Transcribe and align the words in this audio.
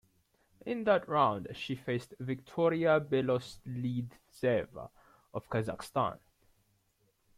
In 0.65 0.83
that 0.85 1.07
round, 1.07 1.49
she 1.53 1.75
faced 1.75 2.15
Viktoriya 2.19 2.99
Beloslydtseva 3.07 4.89
of 5.31 5.47
Kazakhstan. 5.47 6.17